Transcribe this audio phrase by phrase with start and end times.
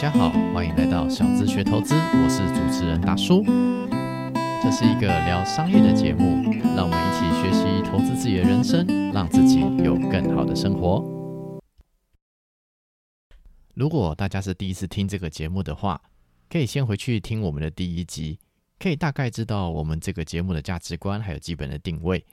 [0.00, 3.44] 大家好，欢迎来到小资学投资，我是主持人大叔。
[4.62, 6.40] 这是一个聊商业的节目，
[6.74, 11.04] 让我们一起学习投资自己的人生，让自己有更好的生活。
[13.74, 16.00] 如果大家是第一次听这个节目的话，
[16.48, 18.38] 可以先回去听我们的第一集，
[18.78, 22.24] 可以大概知道我们这个节目的价值观还有基本的定位。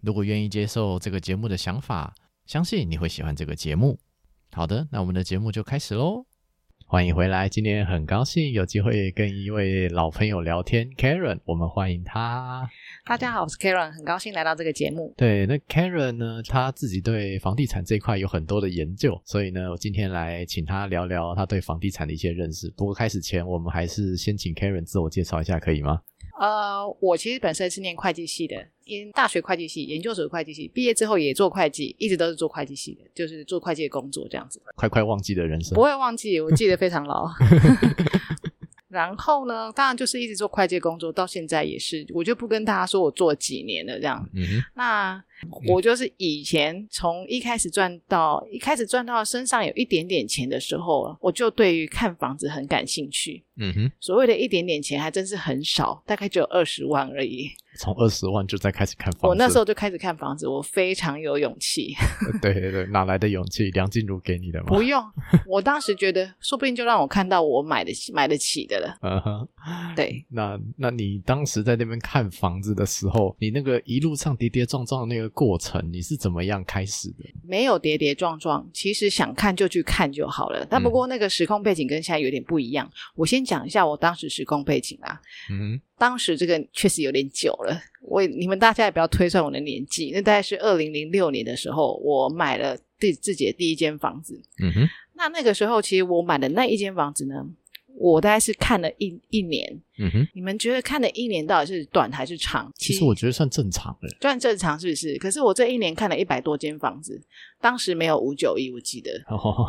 [0.00, 2.14] 如果愿意接受这个节目的想法，
[2.46, 3.98] 相信你会喜欢这个节目。
[4.52, 6.24] 好的，那我们的节目就开始喽。
[6.92, 12.68] 欢迎回来，今天很高兴有机会跟一位老朋友聊天，Karen，我们欢迎他。
[13.06, 15.10] 大家好，我是 Karen，很高兴来到这个节目。
[15.16, 22.70] 对，那 Karen 呢，他自己对房地产这一块有很多的研究，所以呢，我今天来请他聊聊他对房地产的一些认识。
[22.76, 25.98] 不过开始前，我们还是先请 Karen 自我介绍一下，可以吗？
[26.38, 34.60] 呃，我其实本身是念会计系的，因大学会计系、研究所会计系，毕业之后也做会计，一直都是做会计系的，就是做会计的工作这样子。
[34.74, 37.28] 快快忘记的人生不，会忘记，我记得非常牢。
[38.88, 44.28] 然后呢，当然就是一直做会计工作，到现在也是，我就不跟大家说我做几年了这样。
[44.34, 45.24] 嗯哼，那
[45.68, 53.44] 我就是以前从一开始赚到一开始赚到身上有一点点钱的时候，我就对于看房子很感兴趣。
[53.56, 57.50] 嗯哼，所谓的一点点钱还真是很少，大概只有二十万而已。
[57.78, 61.94] 从二十万就在开始看房子，我那时候就开始看房子，我非常有勇气。
[62.40, 63.70] 对对对，哪来的勇气？
[63.72, 64.66] 梁静茹给你的吗？
[64.68, 65.02] 不用，
[65.46, 68.96] 我当时觉得说不定就让我看到我买得起买得起的了。
[69.02, 69.48] 嗯哼，
[69.94, 77.24] 对，那那你当时在那边看房子的时候，你那个一路上跌跌撞撞的那个过程，你是怎么样开始的？
[77.42, 80.66] 没有跌跌撞撞，其实想看就去看就好了。
[80.68, 82.90] 但不过那个时空背景跟现在有点不一样。
[83.14, 85.20] 我先讲一下我当时时空背景啊。
[85.50, 94.42] 嗯当时这个确实有点久了，我你们大家也不要推算我的年纪，那大概是二零零六年的时候，我买了第自己的第一间房子。
[94.60, 97.46] 嗯哼，那那个时候，其实我买的那一间房子呢，
[97.94, 99.80] 我大概是看了一一年。
[99.98, 100.28] 嗯哼。
[100.34, 102.70] 你们觉得看了一年到底是短还是长？
[102.76, 104.08] 其实我觉得算正常的。
[104.20, 105.16] 算正常是不是？
[105.18, 107.20] 可是我这一年看了一百多间房子，
[107.60, 109.10] 当时没有五九一，我记得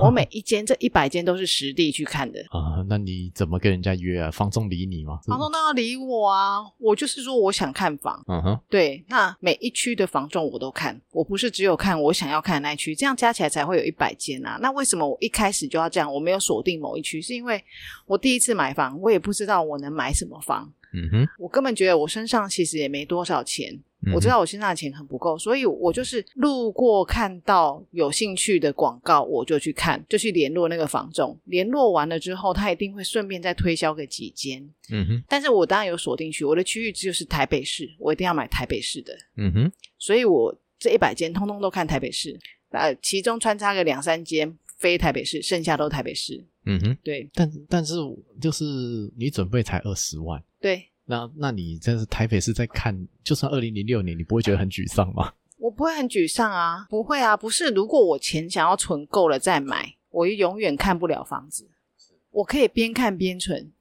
[0.04, 2.40] 我每一间这一百间都是实地去看的。
[2.52, 4.32] 啊、那你怎么跟人家约啊？
[4.32, 5.20] 房东理你吗？
[5.28, 6.60] 房东当然理我啊！
[6.80, 14.58] 我就是说我想看房，嗯哼，对，那每一区的房仲我都看，我不是只有看我想要看的那一区，这样加起来才会有一百间啊。
[14.62, 16.12] 那为什么我一开始就要这样？
[16.12, 17.64] 我没有锁定某一区，是因为
[18.06, 23.74] 我第一次买房，我也不知道我能买什么房，嗯哼，我根本觉得我身上其实也没多少钱。
[24.06, 31.40] 嗯我知道我身上的钱很不够，所以我就是路过看到有兴趣的广告，我就去看，就去联络那个房仲。
[31.46, 34.62] 联络完了之后，他一定会顺便再推销个几间。
[34.90, 42.38] 嗯哼，但是我当然有锁定区，我的区域就是台北市，我一定要买台北市的，嗯哼，所以我这一百间通通都看台北市，
[42.72, 46.46] 呃，其中穿插个两三间非台北市，剩下都台北市。
[46.66, 46.98] 嗯哼。
[47.04, 47.96] 对但但是
[48.42, 48.64] 就是
[49.18, 55.34] 你准备才二十万，对，那那你真是台北是在看，就算二零零六年，你不会觉得很沮丧吗？
[55.58, 61.70] 我不会很沮丧啊，不会啊，不是，如果我钱想要存够了再买，我永远看不了房子，
[62.32, 63.72] 我可以边看边存。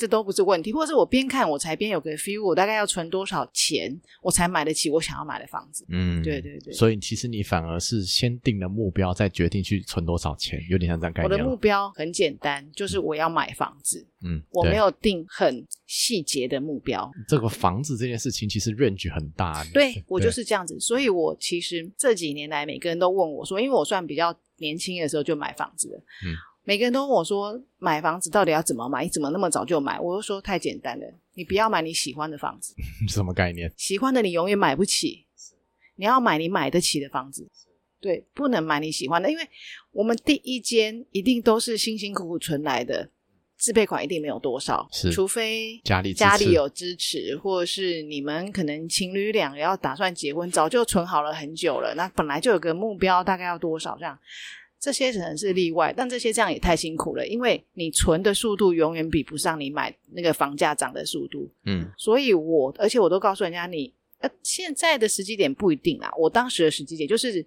[0.00, 5.84] 这都不是问题，或者是我边看我才边有个 feel，我大概要存多少钱，我才买得起我想要买的房子。
[5.90, 11.44] 嗯对对对所以其实你反而是先定了目标，再决定去存多少钱，有点像这样概念我的。
[11.44, 17.10] 目标很简单，就是我要买房子，嗯，我没有定很细节的目标。
[17.28, 19.62] 这个房子这件事情，其实 range 很大。
[19.74, 26.32] 对我就是这样子，所以我其实这几年来，每个人都问我说，因为我算比较年轻的时候就买房子了，嗯，
[26.64, 29.04] 每个人都问我说，买房子到底要怎么买？
[29.04, 29.98] 你怎么那么早就买？
[29.98, 32.74] 我就说太简单了，你不要买你喜欢的房子，
[33.08, 33.72] 什么概念？
[33.76, 35.26] 喜欢的你永远买不起，
[35.96, 37.48] 你要买你买得起的房子。
[38.00, 39.46] 对，不能买你喜欢的，因为
[39.92, 43.10] 我们第一间一定都是辛辛苦苦存来的，
[43.58, 54.18] 自备款一定没有多少，是除非家里家里有支持，或者是你们可能情侣俩要打算结婚，早就存好了很久了，那本来就有个目标，大概要多少这样。
[54.80, 61.50] 这些可能是例外，但这些这样也太辛苦了，因为你存的速度永远比不上你买那个房价涨的速度。
[61.66, 63.92] 嗯所以我而且我都告诉人家你。
[64.22, 66.10] 呃，现在的时机点不一定啊。
[66.18, 67.42] 我当时的时机点就是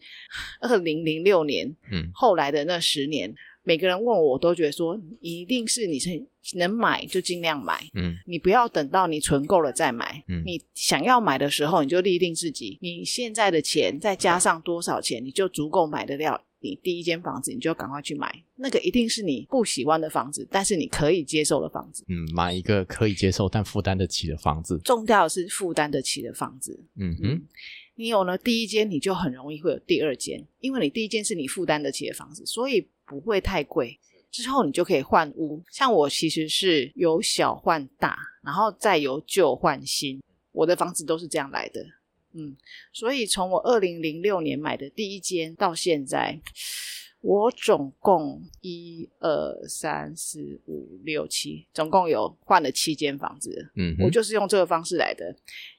[0.59, 3.31] 二零零六年，嗯后来的那十年，
[3.61, 6.09] 每个人问我，我都觉得说，一定是你是
[6.55, 10.23] 能买就尽量买，嗯你不要等到你存够了再买。
[10.27, 18.33] 嗯你想要买的时候，你就立定自己，你现在的钱再加上多少钱，你就足够买得了你第一间房子，你就赶快去买。
[18.55, 22.05] 那个一定是你不喜欢的房子，但是你可以接受的房子。
[22.07, 24.79] 嗯，买一个可以接受但负担得起的房子。
[24.79, 26.79] 重要的是负担得起的房子。
[26.95, 27.41] 嗯哼，
[27.95, 33.99] 你有了第一间，你就很容易会有第二间，因为你第一间是你负担得起的房子，所以不会太贵。
[34.31, 35.61] 之后你就可以换屋。
[35.69, 40.21] 像我其实是由小换大，然后再由旧换新，
[40.53, 41.85] 我的房子都是这样来的。
[42.33, 42.55] 嗯，
[42.91, 46.39] 所以从我二零零六年买的第一间到现在。
[47.25, 53.71] 我总共一二三四五六七，总共有换了七间房子。
[53.77, 55.33] 嗯，我就是用这个方式来的，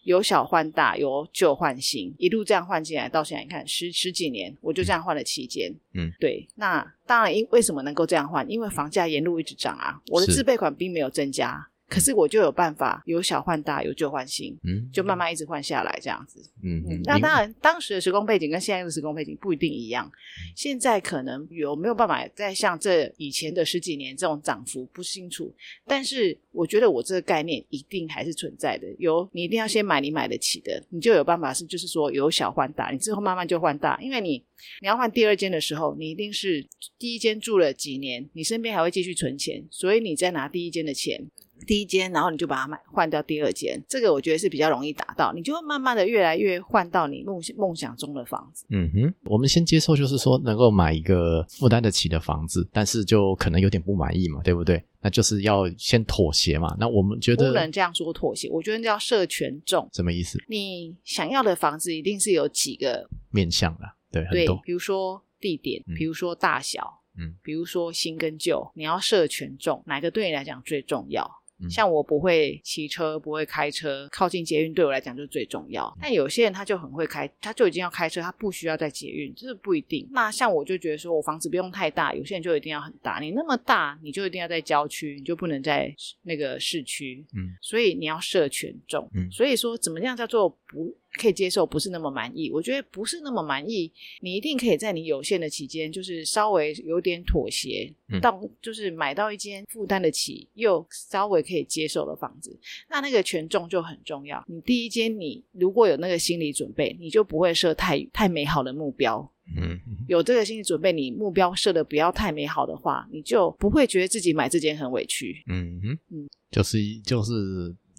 [0.04, 5.70] 由小换大，由旧换新，一路这样换进来，到现在你看十十几年，我就这样换了七间。
[5.92, 6.48] 嗯，对。
[6.54, 8.50] 那当然，因为什么能够这样换？
[8.50, 11.68] 因为房价沿路一直涨啊，我的自备款并没有增加。
[11.94, 16.42] 可是我就有办法，由小换大，由旧换新，嗯，就慢慢一直换下来这样子。
[16.60, 20.10] 嗯嗯，那当然，当时的时空背景跟现在的时空背景不一定一样。
[20.56, 25.54] 现在可能有没有办法再像这以前的十几年这种涨幅不清楚，
[25.86, 28.88] 但是我觉得我这个概念一定还是存在的。
[28.98, 34.42] 有你一定要先买你买得起的，你就有办法是就是说由小换大，你之后慢慢就换大，因为你
[34.80, 36.66] 你要换第二间的时候，你一定是
[36.98, 41.30] 第一间住了几年，你身边还会继续存钱，所以你再拿第一间的钱。
[41.64, 48.64] 第一间，然后你就把它买换掉第二间，这个我觉得是比较容易达到，你就会慢慢的越来越换到你梦梦想中的房子。
[48.70, 54.82] 嗯哼，我们先接受，就是说能够买一个负担得起的房子，但是就可能有点不满意嘛，对不对？
[55.00, 56.74] 那就是要先妥协嘛。
[56.78, 60.42] 那我们觉得不能这样说妥协，我觉得叫设权重，什么意思？
[60.48, 71.30] 你想要的房子一定是有几个面向的，对，对很多，比如说地点，比如说大小，嗯，比如说新跟旧，你要设权重，哪个对你来讲最重要？
[71.60, 75.92] 嗯像我不会骑车，不会开车，靠近捷运对我来讲就最重要。
[76.00, 80.08] 但有些人他就很会开，他就已经要开车，他不需要在捷运，这是不一定。
[80.10, 83.18] 那像我就觉得说我房子不用太大，有些人就一定要很大。
[83.20, 87.24] 你那么大，你就一定要在郊区，你就不能在那个市区。
[87.34, 89.08] 嗯，所以你要设权重。
[89.14, 92.50] 嗯所以说怎么样叫做不可以接受，不是那么满意？
[92.50, 93.90] 我觉得不是那么满意，
[94.20, 102.58] 你一定可以在你有限的期间，就是稍微有点妥协，嗯到就是买到一间负担得起又稍微可以接受的房子。
[102.88, 104.44] 那那个权重就很重要。
[104.48, 109.30] 你第一间，你如果有那个心理准备，你就不会设太太美好的目标。
[109.56, 109.78] 嗯
[110.08, 115.42] 有这个心理准备，你目标设的不要太美好的话，你就不会觉得自己买这间很委屈。
[115.46, 117.32] 嗯哼，嗯，就是就是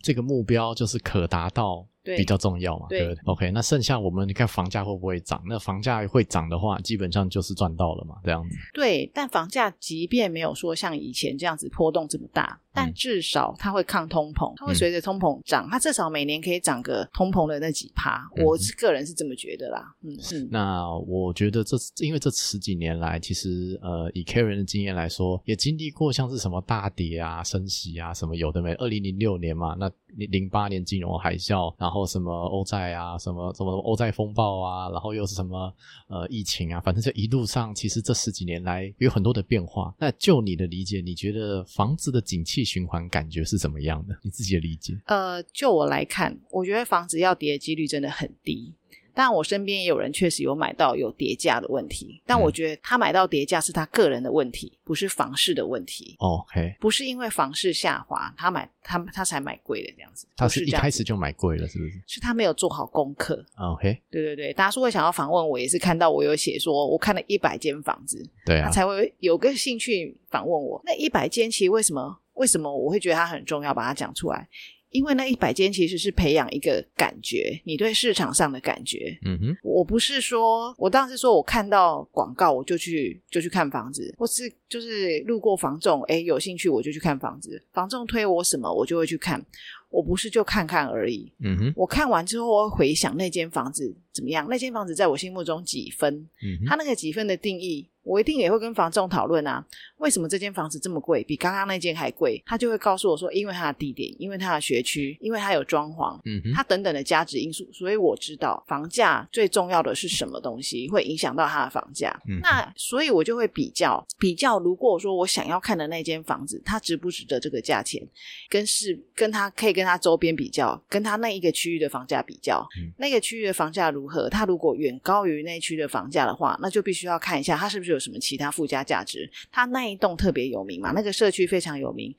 [0.01, 1.87] 这个目标就是可达到。
[2.05, 5.43] 对比较重要嘛，对对不对？OK，那剩下我们你看房价会不会涨？
[5.47, 8.55] 那房价会涨的话，基本上就是赚到了嘛，这样子。
[8.73, 18.21] 对，但房价即便没有说像以前这样子波动这么大，但至少它会抗通膨，它会随着通膨涨，它至少每年可以涨个通膨的那几趴。
[18.37, 19.95] 嗯我是个人是这么觉得啦。
[20.03, 28.73] 嗯嗯，那我觉得这因为这十几年来，其实呃，以 Karen 的经验来说，也经历过像是什么大跌啊、升息啊什么有的没。
[28.75, 35.73] 二零零六年嘛，那零八年金融海啸，然后后什么欧债啊，什么什么欧债风暴啊，然后又是什么
[36.09, 39.95] 呃疫情啊，反正这一路上，其实这十几年来有很多的变化。
[39.97, 44.15] 那就你的理解，你觉得房子的景气循环感觉是怎么样的？
[44.21, 44.99] 你自己的理解？
[45.05, 48.73] 呃，就我来看，我觉得房子要跌的几率真的很低。
[49.15, 56.15] 但我身边也有人确实有买到有跌价的问题，但我觉得他买到跌价是他个人的问题，不是房市的问题。
[56.19, 60.27] OK，不是因为房市下滑，他买他他才买贵的这样子。
[60.35, 63.43] 他是一开始就买贵了，是不是是他没有做好功课。
[63.55, 70.81] ？OK，对对对，大叔会想要访问我，也是看到我有写说，我看了一百间房子，对啊，他才会有个兴趣访问我。
[70.83, 74.47] 那一百间其实为什么为什么我会觉得它很重要，把它讲出来？
[74.95, 79.17] 因为那一百间其实是培养一个感觉，你对市场上的感觉。
[79.25, 89.43] 嗯哼，我不是说，我当时说我看到广告我就去就去看房子，或是就是路过房仲，哎，有兴趣我就去看房子，房仲推我什么我就会去看，
[89.89, 91.29] 我不是就看看而已。
[91.39, 99.63] 嗯哼，我看完之后，我会回想那间房子怎么样，那间房子在我心目中几分，嗯哼，它那个几分的定义，我一定也会跟房仲讨论啊。
[99.97, 102.41] 为什么这间房子这么贵，比刚刚那间还贵？
[102.45, 112.09] 他就会告诉我说，因为它的地点，因为它的学区，因为它有装潢，嗯哼，它等等的价值因素，所以我知道房价最重要的是什么东西会影响到它的房价。
[112.29, 118.05] 嗯那所以我就会比较比较，如果说我想要看的那间房子，它值不值得这个价钱，
[118.49, 124.29] 跟是跟它可以跟它周边比较，跟它那一个区域的房价比较，嗯那个区域的房价如何？
[124.29, 129.29] 它如果远高于那区的房价的话，那就必须要看一下它是不是有什么其他附加价值。
[129.51, 132.15] 它那一栋特别有名嘛，那个社区非常有名。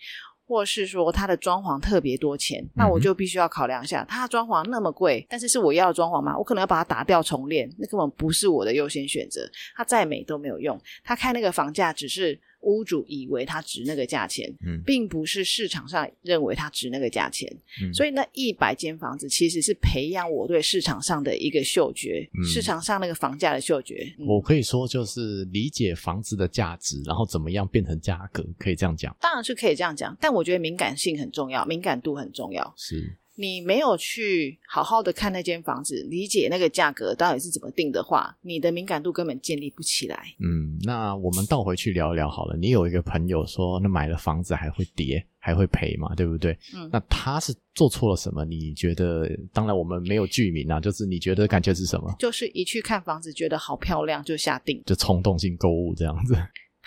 [0.49, 6.39] 或是说它的装潢特别多钱，那我就必须要考量一下，它的装潢那么贵，但是是我要的装潢吗？
[6.39, 9.41] 我可能要把它打掉重练，那根本不是我的优先选择。
[9.75, 17.51] 它再美都没有用，它开那个房价只是屋主以为它值那个价钱，嗯并不是市场上认为它值那个价钱。
[17.83, 24.15] 嗯，所以那一百间房子其实是培养我对市场上的一个嗅觉，嗯市场上那个房价的嗅觉。
[24.19, 29.17] 嗯我可以说就是理解房子的价值，然后怎么样变成价格，可以这样讲。
[29.21, 32.75] 当然是可以这样讲，但我觉得敏感性很重要，敏感度很重要。
[32.77, 40.19] 是，你没有去好好的看那间房子，理解那个价格到底是怎么定的话，你的敏感度根本建立不起来。
[40.41, 42.57] 嗯，那我们倒回去聊一聊好了。
[42.57, 46.57] 你有一个朋友说，那买了房子还会跌，还会赔嘛，对不对？
[46.75, 48.45] 嗯那他是做错了什么？
[48.45, 49.29] 你觉得？
[49.53, 52.15] 当然我们没有剧名啊，就是你觉得感觉是什么？
[52.19, 54.83] 就是一去看房子觉得好漂亮就下定。
[54.87, 56.35] 就冲动性购物这样子。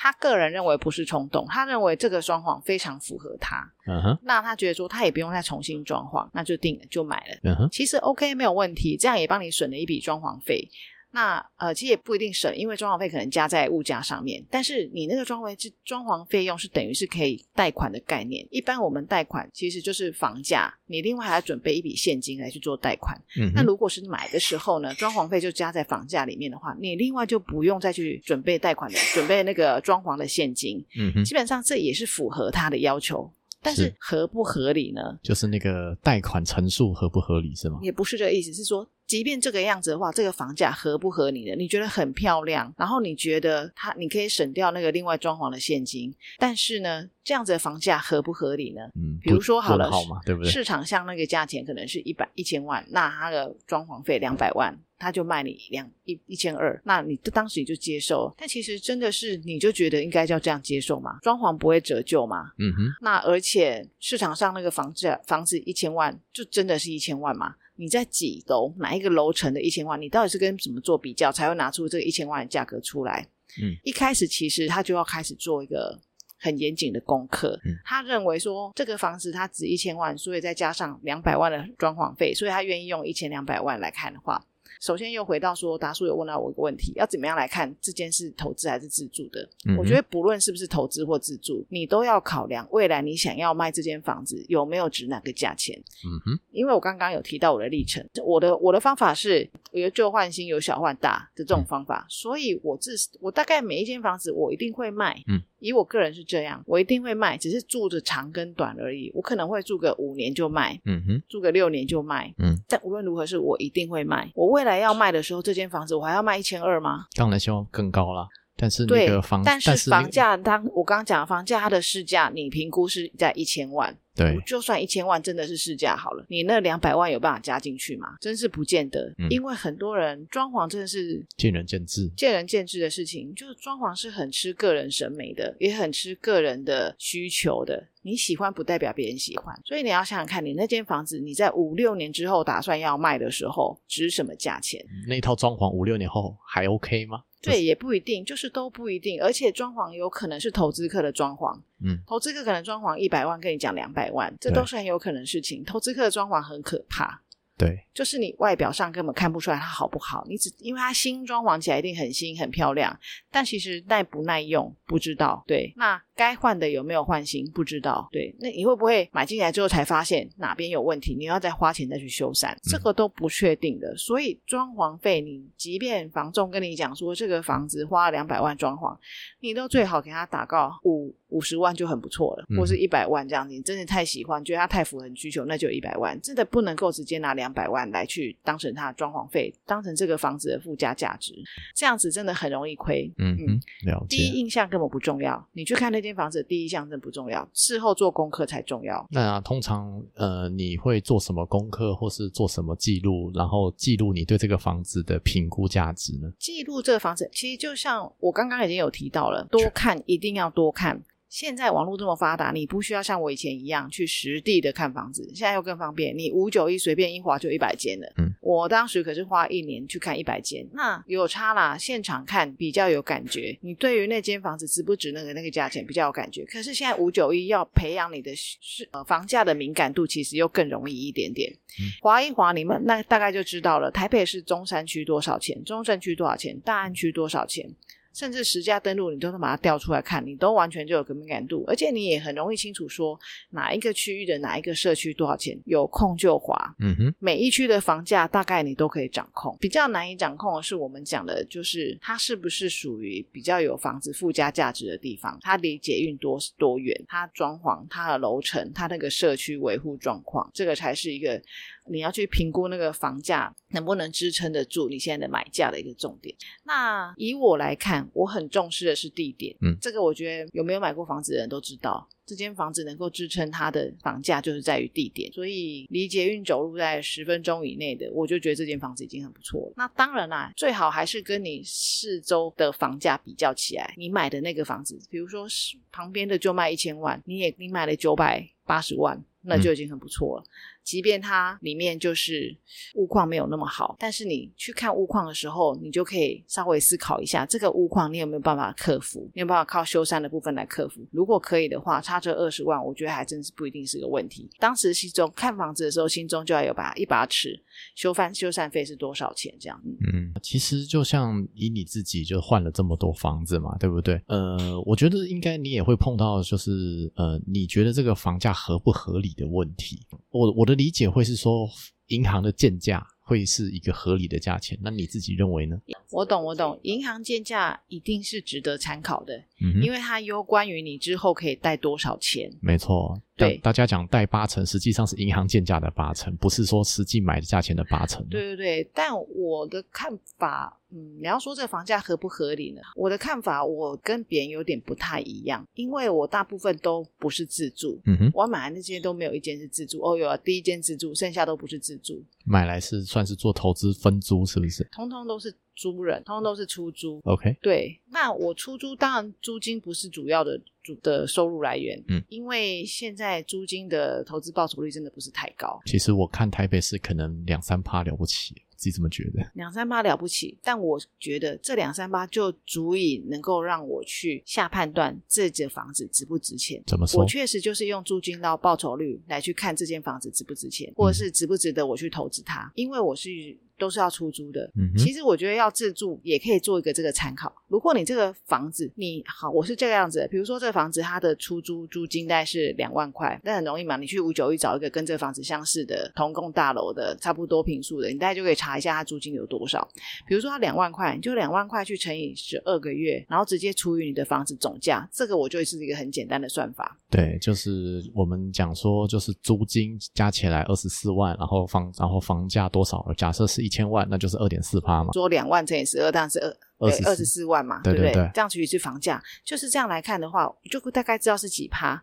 [0.01, 7.38] 他个人认为不是冲动，他认为这个装潢非常符合他，嗯哼，那他觉得说他也不用再重新装潢，那就定了就买了。
[7.44, 10.65] 嗯哼，其实 OK 没有问题，这样也帮你省了一笔装潢费。
[11.12, 14.44] 那呃，其实也不一定省，因为装潢费可能加在物价上面。
[14.50, 18.48] 但是你那个装潢是装潢费用是等于是可以贷款的概念。
[18.51, 23.20] 一般我们贷款其实就是房价，你另外还要准备一笔现金来去做贷款。
[23.39, 30.86] 嗯，那如果是买的时候呢，装潢费就加在房价里面的话，你另外就不用再去准备贷款的，准备那个装潢的现金。
[30.96, 35.01] 嗯哼，基本上这也是符合他的要求，但是是合不合理呢？
[35.24, 37.80] 就是那个贷款陈述合不合理是吗？
[37.82, 41.56] 也不是这个意思，是说，即便这个样子的话，这个房价合不合你的？
[41.56, 48.82] 你觉得很漂亮，然后你觉得它你可以省掉那个另外装潢的现金，但是呢，这样子的房价合不合理呢？
[48.96, 50.51] 嗯，比如不说好了好嘛，对不对？
[50.51, 61.18] 市场上那个价钱可能是一百一千万，那它的装潢费两百万，他就卖你两一一千二，那你当时你就接受，但其实真的是你就觉得应该要这样接受吗？
[61.24, 62.51] 装潢不会折旧吗？
[62.60, 67.56] 嗯哼，那而且市场上那个房子房子一千万，就真的是一千万吗？
[67.79, 70.00] 你在几楼哪一个楼层的一千万？
[70.00, 73.25] 你到底是跟什么做比较，才会拿出这个一千万的价格出来？
[73.62, 75.98] 嗯，一开始其实他就要开始做一个
[76.38, 77.57] 很严谨的功课。
[77.63, 84.45] 嗯他认为说这个房子它值一千万，所以再加上两百万的装潢费，所以他愿意用一千两百万来看的话。
[84.79, 89.48] 首先又回到说，达叔有问到我一个问题，要怎么样来看这件事投资还是自住的？
[89.65, 95.77] 嗯我觉得不论是不是投资或自住，你都要考量未来你想要卖这间房子有没有值哪个价钱。
[96.05, 117.06] 嗯哼，因为我刚刚有提到我的历程，我的我的方法是有旧换新，有小换大的这种方法，所以我自我大概每一间房子我一定会卖，嗯，以我个人是这样，我一定会卖，只是住着长跟短而已，我可能会住个五年就卖，嗯哼，住个六年就卖，嗯，但无论如何是我一定会卖，我未来要卖的时候，这间房子我还要卖一千二吗？
[117.16, 118.28] 当然希望更高啦。
[118.62, 128.16] 但是那对个房，，但是房价当我刚刚讲的房价，它的市价你评估是在一千万，对，就算一千万真的是市价好了，你那两百万有办法加进去吗？
[128.20, 132.10] 真是不见得，嗯因为很多人装潢真的是见仁见智。
[132.18, 137.88] 见仁见智的事情，就是装潢是很吃个人审美的，也很吃个人的需求的。
[138.01, 144.84] 你喜欢不代表别人喜欢，所以你要想想看，你那间房子你在五六年之后打算要卖的时候，值什么价钱？
[145.08, 147.24] 那一套装潢五六年后还 OK 吗？
[147.42, 149.22] 对，也不一定，就是都不一定。
[149.22, 155.63] 而且装潢有可能是投资客的装潢，嗯，投资客可能装潢一百万，跟你讲两百万，这都是很有可能的事情。
[155.63, 157.21] 投资客的装潢很可怕，
[157.57, 162.98] 对，就是你外表上根本看不出来它好不好，你只因为它新装潢起来一定很新很漂亮，
[163.31, 165.43] 但其实耐不耐用不知道。
[165.48, 168.10] 对，那该换的有没有换新不知道。
[168.12, 173.96] 对，那你会不会买进来之后才发现哪边有问题，你要再花钱再去修缮，这个都不确定的。
[173.96, 178.98] 所以装潢费，你即便房仲跟你讲说这个房子花了两百万装潢，
[179.40, 183.54] 你都最好给他打个五五十万就很不错了，嗯或是一百万这样子。
[183.54, 186.20] 你真的太喜欢，觉得它太符合你需求，那就一百万。
[186.22, 191.34] 真的不能够直接拿两百万来去当成它的装潢费，当成这个房子的附加价值，
[191.76, 193.10] 这样子真的很容易亏。
[193.18, 194.40] 嗯嗯，了第一。
[194.40, 199.06] 印象根本不重要，你去看那间房子，第一印象真不重要，事后做功课才重要。
[199.12, 206.32] 那通常呃，你会做什么功课，或是做什么记录，然后记录你对这个房子的评估价值呢？
[206.38, 211.01] 记录这个房子，其实就像我刚刚已经有提到了，多看一定要多看。
[211.29, 216.17] 现在网络这么发达，你不需要像我以前一样去实地的看房子，现在又更方便。
[216.17, 218.12] 你五九一随便一划就一百间了。
[218.17, 221.77] 嗯，我当时可是花一年去看一百间，那有差啦。
[221.77, 226.43] 现场看比较有感觉，你对于那间房子值不值那个那个价钱比较有感觉。
[226.45, 231.53] 可是现在五九一要培养你的是呃房价的敏感度，其实又更容易一点点。
[232.01, 233.91] 划一划，你们那大概就知道了。
[233.91, 235.63] 台北市中山区多少钱？
[235.63, 236.59] 中正区多少钱？
[236.62, 237.69] 大安区多少钱？
[238.13, 243.18] 甚至实价登录，你都能把它调出来看，你都完全就有个敏感度，而且你也很容易清楚说
[243.51, 246.75] 哪一个区域的哪一个社区多少钱，有空就划。
[246.80, 261.42] 嗯哼，每一区的房价大概你都可以掌控，比较难以掌控的是我们讲的，就是它是不是属于比较有房子附加价值的地方，它离捷运多多远，它装潢、它的楼层、它那个社区维护状况，这个才是一个
[261.89, 266.36] 你要去评估那个房价能不能支撑得住你现在的买价的一个重点。
[266.63, 272.08] 那以我来看，我很重视的是地点，嗯这个我觉得有没有买过房子的人都知道。
[272.29, 279.74] 这间房子能够支撑它的房价，就是在于地点，所以离捷运走路在十分钟以内的，我就觉得这间房子已经很不错了。
[279.75, 290.43] 那当然啦，最好还是跟你四周的房价比较起来，你买的那个房子，比如说是旁边的就卖一千万，你也你买了九百八十万，那就已经很不错了。
[290.81, 292.55] 即便它里面就是
[292.95, 299.29] 物况没有那么好，但是你去看物况的时候，你就可以稍微思考一下，这个物况你有没有办法克服？
[299.36, 301.05] 你有没有办法靠修缮的部分来克服？
[301.12, 304.50] 如果可以的话，这二十万，我觉得还真是不一定是个问题。
[304.60, 307.60] 当时心中看房子的时候，心中就要有把一把尺，
[307.96, 309.82] 修翻修缮费是多少钱这样。
[309.86, 314.22] 嗯嗯，其实就像以你自己就换了这么多房子嘛，对不对？
[314.28, 320.06] 呃，我觉得应该你也会碰到，就是呃，你觉得这个房价合不合理的问题。
[320.32, 321.68] 我我的理解会是说，
[322.08, 325.79] 银行的建价会是一个合理的价钱，那你自己认为呢？
[326.09, 332.51] 我懂，我懂，银行建价一定是值得参考的，嗯，因为它攸关于你之后可以贷多少钱。
[332.59, 338.25] 没错，对大大家讲贷八成，实际上是银行建价的八成，不是说实际买的价钱的八成。
[338.27, 342.81] 对对对，但我的看法，嗯，你要说这个房价合不合理呢？
[342.96, 357.21] 我的看法，我跟别人有点不太一样，因为我大部分都不是自住，嗯哼，我买的那些都没有一间是自住，哦，有啊第一间自住，剩下都不是自住，买来是算是做投资分租，是不是通通都是租人，通通都是出租。
[357.24, 369.50] ？OK，对，那我出租当然租金不是主要的主的收入来源，嗯，因为现在租金的投资报酬率真的不是太高，其实我看台北市可能两三趴了不起，自己这么觉得。
[369.53, 376.83] 两三八了不起，但我觉得这两三八就足以能够让我去下判断这间房子值不值钱。
[376.86, 377.25] 怎么说我？
[377.25, 383.57] 确实就是用租金到报酬率来去看这间房子值不值钱，或者是值不值得我去投资它，因为我是。
[383.79, 387.51] 都是要出租的，嗯哼其实我觉得要自住也可以做一个这个参考。
[387.67, 399.87] 如果你这个房子，你好，我是这个样子的，比如说这个房子它的出租租金大概是两万块，那很容易嘛，你去五九一找一个跟这个房子相似的同栋大楼的差不多平数的，你大概就可以查一下它租金有多少。
[400.27, 406.98] 比如说它两万块，你就两万块去乘以十二个月，然后直接除以你的房子总价，这个我就是一个很简单的算法。
[407.09, 413.05] 对，就是我们讲说，就是租金加起来二十四万，然后房然后房价多少？
[413.15, 415.14] 假设是一千万，那就是二点四趴嘛。
[415.14, 418.12] 说两万乘以十二，当然是二对二十四万嘛，对不对？
[418.34, 422.01] 这样除以是房价，就是这样来看的话，就大概知道是几趴。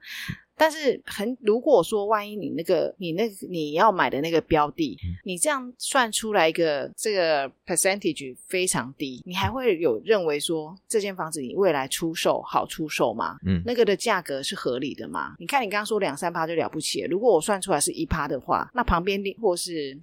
[0.58, 13.36] 但是很，如果说万一你那个你那个你要买的那个标的，嗯你这样算出来一个这个 percentage 非常低，你还会有认为说这间房子你未来出售好出售吗？
[13.44, 15.34] 嗯那个的价格是合理的吗？
[15.38, 19.94] 你看你刚刚说两三趴就了不起了，如果我算出来是一趴的话，那旁边另或是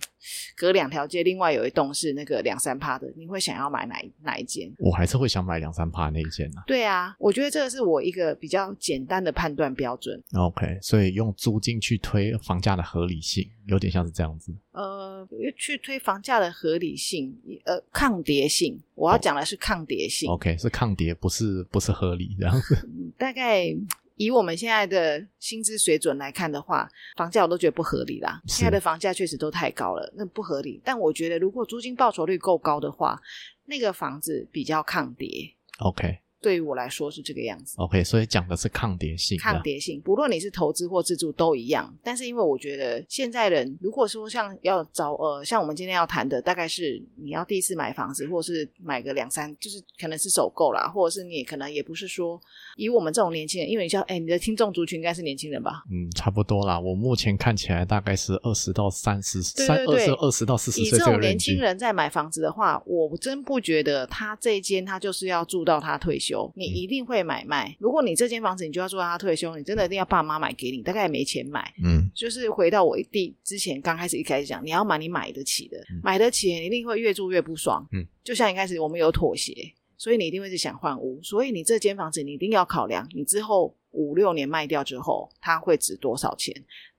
[0.56, 4.72] 隔两条街另外有一栋是那个两三趴的，你会想要买哪一哪一间？
[4.78, 6.64] 我还是会想买两三趴那一件啊。
[6.68, 10.22] 对啊，我觉得这个是我一个比较简单的判断标准。
[10.34, 14.54] OK，所以用租金去推房价的合理性，有点像是这样子。
[14.72, 20.30] 呃，去推房价的合理性，呃，抗跌性，我要讲的是抗跌性。
[20.30, 22.90] OK，是抗跌，不是不是合理这样子。
[23.18, 23.68] 大概
[24.16, 28.42] 以我们现在的薪资水准来看的话，房价我都觉得不合理啦。
[28.48, 30.82] 是现在的房价确实都太高了，那不合理。
[30.84, 33.20] 但我觉得，如果租金报酬率够高的话，
[33.66, 35.56] 那个房子比较抗跌。
[35.80, 37.76] OK 对于我来说是这个样子。
[37.78, 39.40] OK，所以讲的是抗跌性。
[39.40, 41.92] 抗跌性，不论你是投资或自住都一样。
[42.04, 52.40] 但是因为我觉得现在人，如果说像要找呃，像我们今天要谈的，大概是你要第一次买房子，或者是买个两三，就是可能是首购啦，或者是你也可能也不是说
[52.76, 55.84] 以我们这种年轻人，因为你像哎，你的听众族群应该是年轻人吧？
[55.90, 56.80] 嗯，差不多啦。
[56.80, 61.58] 我目前看起来大概是二十到三十，三二十二十到四十以岁这个这种年轻。
[61.58, 67.76] 人在买房子的话，我真不觉得他这一间他就是要住到他退休，你嗯一定会买卖。
[67.80, 71.74] 如果你这间房子你就要住到他退休，你真的一定要爸妈买给你，大概也没钱买。
[71.84, 77.88] 嗯，就是回到我第之前刚开始一开始讲，你要买你买得起的，嗯买得起你一定会越住越不爽。
[77.92, 79.54] 嗯，就像一开始我们有妥协，
[79.98, 86.54] 所以你一定会是想换屋，所以你这间房子你一定要考量，你之后五六年卖掉之后，它会值多少钱？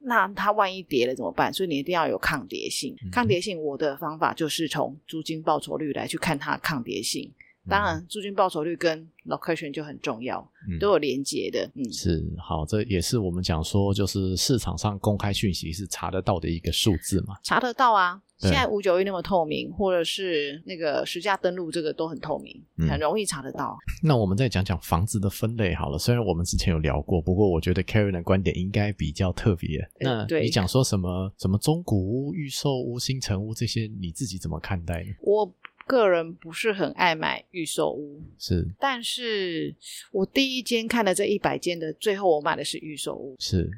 [0.07, 1.53] 那它万一跌了怎么办？
[1.53, 2.95] 所以你一定要有抗跌性。
[3.03, 7.33] 嗯抗跌性，我的方法就是从租金报酬率来去看它的抗跌性。
[7.69, 11.71] 当然，租金报酬率跟 location 就很重要，嗯都有连结的。
[11.75, 17.35] 嗯，是好，这也是我们讲说，就是市场上公开讯息是查得到的一个数字嘛。
[17.43, 18.21] 查得到啊。
[18.41, 23.77] 对现在五九一那么透明，或者是那个实价登录，这个都很透明，嗯很容易查得到。
[24.03, 25.97] 那我们再讲讲房子的分类好了。
[25.97, 29.89] 虽然我们之前有聊过，不过我觉得 Karen 的观点应该比较特别。
[30.01, 35.11] 那你讲说什么什么中古屋、预售屋、新城屋这些，你自己怎么看待呢？
[35.23, 35.55] 我
[35.87, 39.75] 个人不是很爱买预售屋，是但是
[40.13, 43.69] 我第一间看的这一百间的，最后我买的是预售屋，是，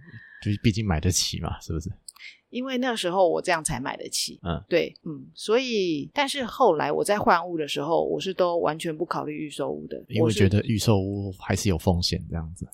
[0.42, 1.90] 就是毕竟买得起嘛，是不是？
[2.48, 4.38] 因为那时候我这样才买得起。
[4.42, 12.66] 嗯，对，嗯，所以，但是后来我在换屋的时候，我是都完全不考虑预售屋的，因为觉得预售屋还是有风险这样子。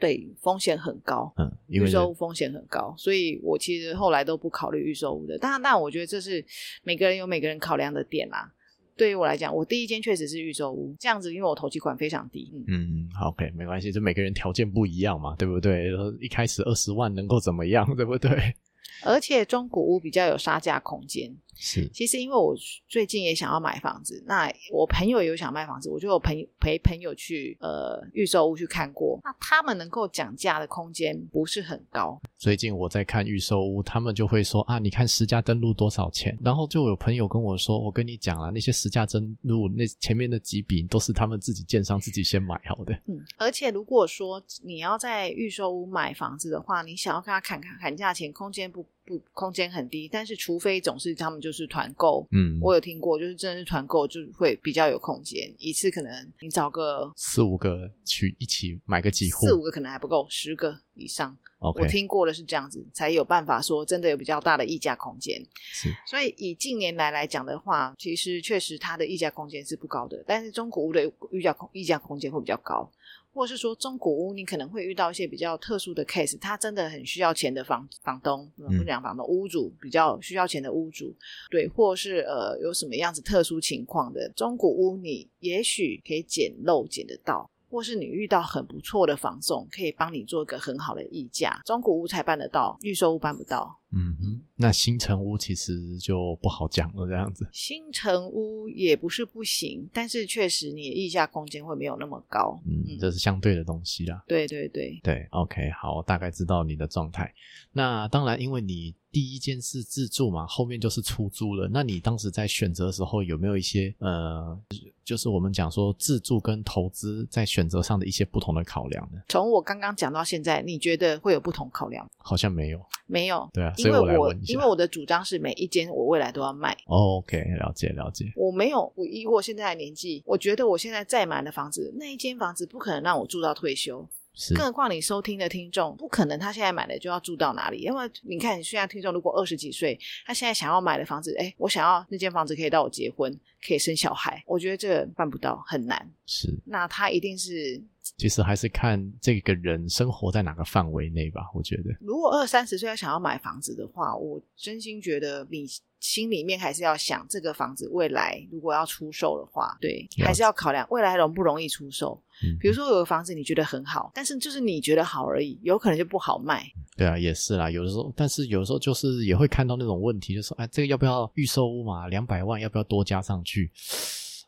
[0.00, 5.36] 对风险很高，嗯，因预售屋风险很高，所以我其实后来都不考虑预售屋的。
[5.38, 6.44] 当然，当然，我觉得这是
[6.82, 8.50] 每个人有每个人考量的点啦。
[8.98, 15.90] 对于我来讲，我第一间确实是预售屋，这样子，因为我投期款非常低，嗯，嗯好，OK，没关系，就每个人条件不一样嘛，对不对？
[16.20, 18.54] 一开始二十万能够怎么样，对不对？
[19.04, 21.32] 而且中古屋比较有杀价空间。
[21.60, 22.54] 是，其实因为我
[22.86, 36.38] 最近也想要买房子，那我朋友也有想卖房子，我就有朋陪朋友去呃预售屋去看过，那他们能够讲价的空间不是很高，最近我在看预售屋，他们就会说啊，你看实价登录多少钱？
[36.40, 42.94] 然后就有朋友跟我说，我跟你讲啊，那些实价登录那前面的几笔都是他们自己建商自己先买好的。
[43.06, 52.28] 嗯，而且如果说你要在预售屋买房子的话，你想要跟他砍砍砍价钱，空间不不空间很低，但是除非总是他们就是团购。
[52.32, 61.36] 嗯，我有听过，就是真的是团购，就会比较有空间，一次可能你找个四五个去一起买个几户四五个可能还不够，十个以上。
[61.60, 65.40] ，OK，我听过的是这样子，才有办法说真的有比较大的溢价空间。
[65.72, 72.88] 是所以以近年来来讲的话，其实确实它的溢价空间是不高的，但是中古屋的溢价空溢价空间会比较高，
[73.32, 81.14] 或者是说中古屋你可能会遇到一些比较特殊的 case，他真的很需要钱的房房东，不是讲房东，屋主比较需要钱的屋主，
[81.50, 87.50] 对，或是呃有什么样子特殊情况的中古屋，你也许可以捡漏捡得到。
[87.70, 93.78] 或是你遇到很不错的房仲，可以帮你做一个很好的溢价，中古屋才办得到，预售屋办不到。
[93.90, 97.48] 嗯哼，那新城屋其实就不好讲了，这样子。
[97.52, 102.60] 新城屋也不是不行，但是确实你的溢价空间会没有那么高。
[102.66, 104.22] 嗯，这是相对的东西啦。
[104.26, 107.32] 对对对，对，OK，好，我大概知道你的状态。
[107.72, 111.68] 那当然，因为你第一件是自住嘛，后面就是出租了。
[111.72, 114.58] 那你当时在选择的时候，有没有一些呃，
[115.02, 119.20] 就是我们讲说自住跟投资在选择上的一些不同的考量呢？
[119.28, 122.06] 从我刚刚讲到现在，你觉得会有不同考量？
[122.18, 122.78] 好像没有。
[123.10, 124.34] 没有，对啊，因为我。
[124.46, 126.72] 因为我的主张是每一间我未来都要卖。
[126.86, 128.24] 哦 OK，了解了解。
[128.36, 134.08] 我没有，我以我现在的年纪，我觉得我现在再买的房子，那一间房子不可能让我住到退休。
[134.34, 143.36] 是更何况你收听的听众，不可能他现在买的就要住到哪里，因为你看，你现在听众如果二十几岁，他现在想要买的房子，哎，我想要那间房子可以到我结婚，
[143.66, 146.08] 可以生小孩，我觉得这个办不到，很难。
[146.24, 147.82] 是，那他一定是，
[148.16, 151.42] 其实还是看这个人生活在哪个范围内吧。
[151.54, 155.66] 我觉得如果二三十岁要想要买房子的话，我真心觉得你
[156.00, 162.20] 心里面还是要想，这个房子未来如果要出售的话，对，还是要考量未来容不容易出售。
[162.44, 166.64] 嗯，比如说有个房子你觉得很好，但是就是你觉得好而已，有可能就不好卖。
[166.96, 167.68] 对啊，也是啦。
[167.68, 172.06] 有的时候，但是有的时候就是也会看到那种问题，就说，哎，这个要不要预售屋嘛？
[172.06, 173.70] 两百万要不要多加上去？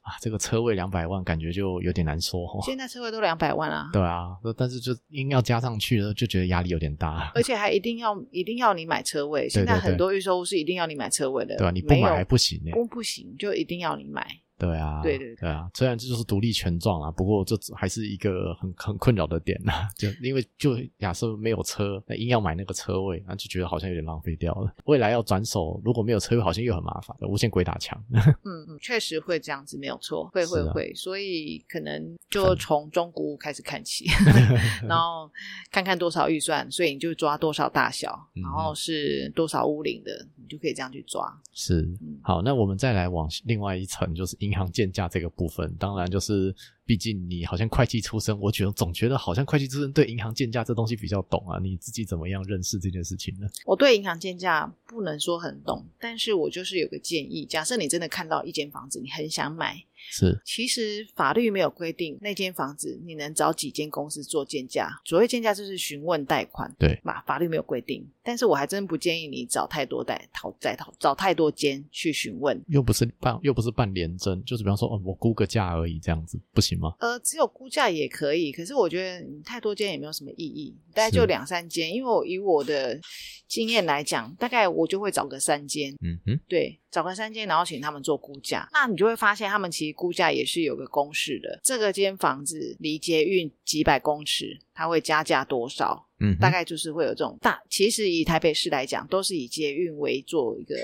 [0.02, 2.58] 啊，这个车位两百万，感觉就有点难说哦。
[2.62, 9.48] 现在车位都两百万啊，对啊，但是就硬要加上去了，就觉得压力有点大，而且还一定要一定要你买车位。
[9.48, 12.70] 现在很多预售屋是一定要你买车位的，对啊，你不买还不行呢。
[12.72, 14.26] 不不行，就一定要你买。
[14.60, 24.70] 对啊，对对对啊，虽然这就是独立权状啊，不过这还是一个很很困扰的点啊、 就因为就假设没有车，那硬要买那个车位，那就觉得好像有点浪费掉了。
[24.84, 27.98] 未来要转手，如果没有车位，好像又很麻烦，无限鬼打墙。
[28.44, 34.04] 嗯嗯，确实会这样子，没有错，会会会，所以可能就从中古屋开始看起，
[34.86, 35.30] 然后
[35.70, 41.26] 看看多少预算，所以你就抓多少大小，嗯然后是多少屋龄的，你就可以这样去抓。
[41.52, 45.72] 是嗯，好，那我们再来往另外一层，就是银行建价这个部分。
[45.78, 51.58] 当然，就是毕竟你好像会计出身，我觉得总觉得好像会计出身对银行建价这东西比较懂啊。
[51.62, 53.46] 你自己怎么样认识这件事情呢？
[53.64, 68.08] 我对银行建价不能说很懂，但是我就是有个建议，假设你真的看到一间房子，你很想买，是其实法律没有规定那间房子你能找几间公司做建价，所谓建价就是询问贷款，对嘛，法律没有规定。
[68.22, 72.60] 但是我还真不建议你找太多贷讨债讨找太多间去询问。
[72.68, 76.94] 又不是办又不是办联征，就是比方说哦，我估个价而已，这样子不行吗？
[77.00, 81.92] 呃，只有估价也可以，可是我觉得你太多间也没有什么意义，大概就是两三间。
[81.92, 82.98] 因为我以我的
[83.46, 88.68] 经验来讲，大概我就会找个三间，嗯哼，对，找个三间，然后请他们做估价。
[88.72, 91.61] 那你就会发现，他们其实估价也是有个公式的。
[91.62, 96.09] 这个间房子离捷运几百公尺，它会加价多少？
[96.20, 97.61] 嗯，大概就是会有这种大。
[97.68, 100.74] 其实以台北市来讲，都是以捷运为做一个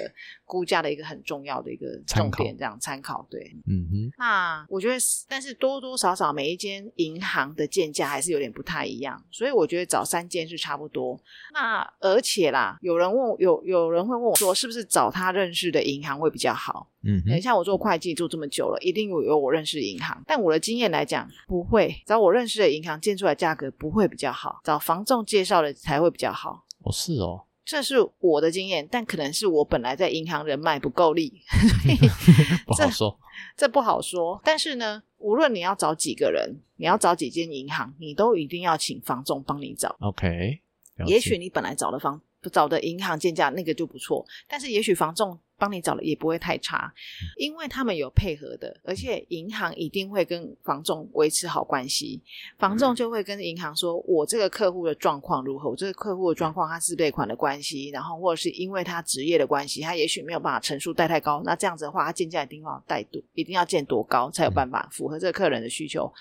[0.44, 3.26] 估价的一个很重要的一个重点，这样参考。
[3.30, 4.96] 对，嗯哼，那我觉得，
[5.28, 11.20] 但是多多少少每一间银行的建价还是有点不太一样，所以我觉得找三间是差不多。
[11.52, 16.90] 那而且啦，有人问有有人会问我说，是不是找他认识的银行会比较好？
[17.06, 26.64] 嗯等一下我做会计做这么久了，一定有有我认识的银行，但我的经验来讲，不会找我认识的银行建出来价格不会比较好，找房仲介绍的才会比较好。
[26.82, 31.40] 哦是哦，这是我的经验，但可能是我本来在银行人脉不够力，
[32.66, 33.18] 不好说，
[33.56, 34.40] 这不好说。
[34.44, 39.96] 但是呢，无论你要找几个人，你要找几间银行，你都一定要请房仲帮你找。
[40.00, 40.60] OK，
[41.06, 42.20] 也许你本来找的房
[42.52, 46.92] 找的银行建价那个就不错，但是也许房仲帮你找的也不会太差，
[47.36, 52.20] 因为他们有配合的，而且银行一定会跟房仲维持好关系，
[52.58, 66.12] 房仲就会跟银行说，我这个客户的状况如何，我这个客户的状况他自备款的关系，然后或者是因为他职业的关系，他也许没有办法陈述贷太高，那这样子的话，他建价一定要贷多，一定要建多高才有办法符合这个客人的需求。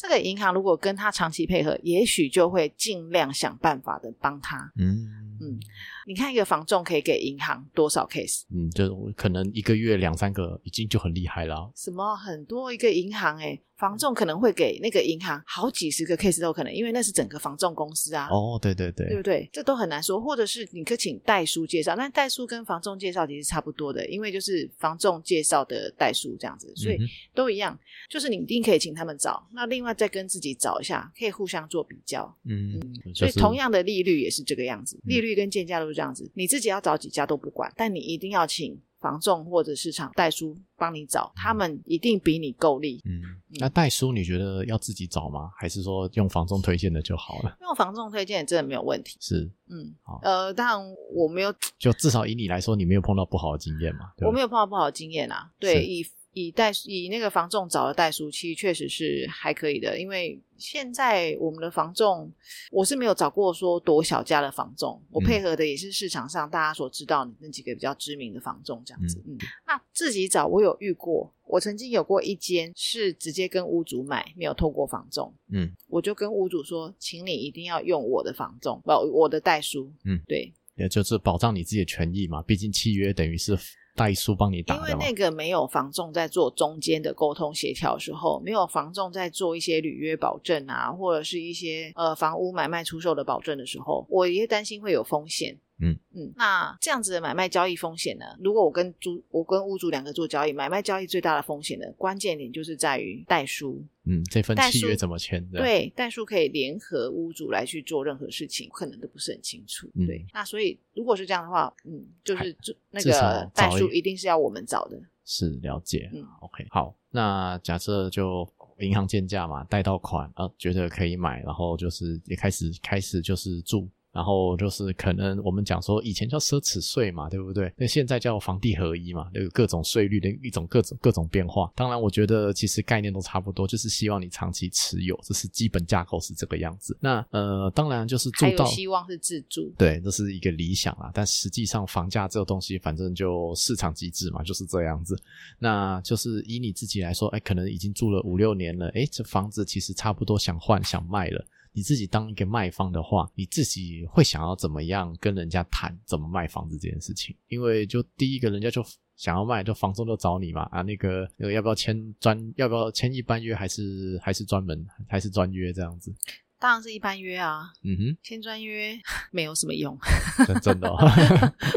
[0.00, 4.72] 这个银行如果跟他长期配合，也许就会尽量想办法的帮他。
[4.76, 4.94] 嗯
[5.40, 5.58] 嗯，
[6.06, 8.42] 你看一个房仲可以给银行多少 case？
[8.54, 11.72] 嗯，就可能一个月两三个已经就很厉害了。
[11.74, 18.28] 什么很多一个银行诶、房仲可能会给那个银行好几十个 case 都有可能，因为那是整个房仲公司啊。
[18.30, 19.48] 哦，对对对，对不对？
[19.52, 26.98] 这都很难说，或者是你可以请代书介绍，那代书跟房仲介绍其实差不多的，因为就是房仲介绍的代书这样子，所以
[27.32, 27.78] 都一样。
[28.10, 32.36] 就是你一定可以请他们找，那另外再跟自己找一下，可以互相做比较。
[32.44, 36.28] 嗯，嗯所以同样的利率也是这个样子，利率跟建价都是这样子。
[36.34, 43.00] 你自己要找几家都不管，但你一定要请房仲或者市场代书帮你找，他们一定比你够力。
[43.04, 43.22] 嗯，
[43.60, 45.50] 那代书你觉得要自己找吗？
[45.56, 47.56] 还是说用房仲推荐的就好了？
[47.62, 49.16] 用房仲推荐真的没有问题。
[49.20, 54.12] 是，嗯好，呃，当然我没有就至少以你来说，你没有碰到不好的经验嘛？
[54.26, 55.50] 我没有碰到不好的经验啊。
[55.58, 62.32] 对，是以以代以那个房仲找的代书，其实确实是还可以的，因为现在我们的房仲，
[62.70, 69.22] 我是没有找过说多小家的房仲，我嗯配合的也是市场上大家所知道的那几个比较知名的房仲这样子。
[69.26, 69.36] 嗯，
[69.66, 75.34] 那自己找我有遇过，我曾经有过一间是直接跟屋主买，没有透过房仲。
[75.50, 79.92] 嗯，我就跟屋主说，请你一定要用我的房仲，不，我的代书。
[80.04, 82.42] 嗯，对，也就是保障你自己的权益嘛。
[82.42, 83.58] 毕竟契约等于是
[83.98, 85.18] 代书帮你打的嘛因为那。
[85.18, 95.58] 个没有房仲在做中间的沟通协调的时候，没有房仲在做一些履约保证啊，或者是一些呃房屋买卖出售的保证的时候，我也担心会有风险。
[95.80, 98.24] 嗯嗯，那这样子的买卖交易风险呢？
[98.40, 103.84] 如果我跟租我跟屋主两个做交易，买卖交易最大的风险呢，关键点就是在于代书。
[104.04, 109.88] 嗯，这份契约怎么签的？，对，代书可以联合屋主来去做任何事情，可能都不是很清楚。
[109.94, 115.00] 嗯对，那所以如果是这样的话，嗯，就是就那个代书一定是要我们找的。
[115.24, 116.10] 是了解。
[116.12, 118.48] 嗯 OK，好，那假设就
[118.80, 123.88] 银行建价嘛，贷到款啊，觉得可以买，然后就是也开始开始就是住。
[124.18, 127.72] 然后就是可能我们讲说以前叫奢侈税嘛，对不对？
[127.76, 131.70] 那现在叫房地合一嘛，有各种税率的一种各种各种变化。
[131.76, 136.98] 当然，我觉得其实概念都差不多，就是希望你长期持有，这是基本架构是这个样子。
[137.00, 139.72] 那呃，当然就是住到希望是自住。
[139.78, 145.16] 对，这是一个理想啦，但实际上房价这个东西，反正就市场机制嘛，就是这样子。
[145.60, 151.44] 那就是以你自己来说，哎，可能已经住了五六年了，哎，这房子其实差不多想换想卖了。
[151.78, 157.36] 你自己当一个卖方的话，你自己会想要怎么样跟人家谈怎么卖房子这件事情？
[157.46, 158.84] 因为就第一个人家就
[159.16, 166.12] 想要卖，就房东就找你嘛啊，那个那个要不要签专，要不要签一般约还是还是专门还是专约这样子？
[166.60, 168.98] 当然是一般约啊，嗯哼，签专约
[169.30, 169.96] 没有什么用。
[170.44, 170.98] 真真的、哦。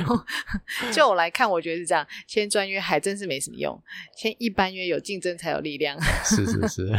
[0.91, 3.79] 就我来看，我觉得是这样，签专约还真是没什么用，
[4.17, 5.95] 签一般约有竞争才有力量。
[6.25, 6.91] 是是是，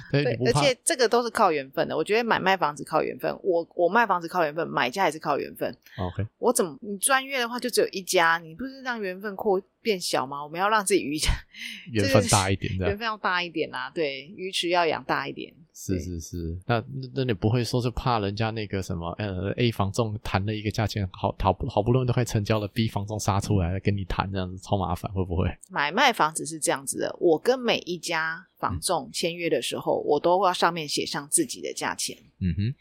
[0.12, 1.96] 对，而且这个都是靠缘分的。
[1.96, 5.74] 我觉得买卖房子靠缘分，我我卖房子靠缘分，买家也是靠缘分。
[5.98, 10.42] OK，我怎么你专业的话就只有一家，你不是让缘分扩变小吗？
[10.42, 11.18] 我们要让自己鱼
[11.92, 12.98] 缘分大一点缘。
[12.98, 15.52] 分要大一点啦，对，鱼池要养大一点。
[15.80, 25.48] 是是是，那那那你不会说是怕人家那个什么呃 A 房仲谈了一个价钱好好好不容易都快成交了，B 房仲杀出来跟你谈这样子超麻烦，会不会？
[25.70, 32.18] 买卖房子是这样子的，我跟每一家房仲签约的时候，我都要上面写上自己的价钱。
[32.40, 32.74] 嗯哼，